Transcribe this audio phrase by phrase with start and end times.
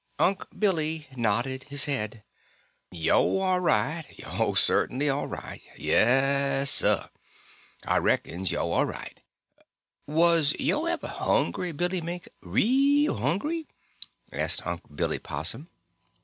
[0.17, 2.23] Unc' Billy nodded his head.
[2.89, 4.07] "Yo' are right.
[4.17, 5.61] Yo' cert'nly are right.
[5.77, 7.09] Yes, Suh,
[7.85, 9.19] Ah reckons yo' are right.
[10.07, 13.67] Was yo' ever hungry, Billy Mink real hungry?"
[14.31, 15.69] asked Unc' Billy Possum.